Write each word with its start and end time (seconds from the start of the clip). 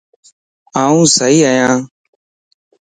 آن 0.83 0.97
سئي 1.15 1.39
ائين 1.49 1.73